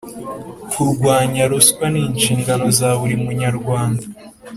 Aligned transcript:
kurwanya 0.71 1.43
ruswa 1.51 1.85
ni 1.93 2.01
inshingano 2.07 2.65
za 2.79 2.89
buri 2.99 3.15
munyarwanda 3.23 4.05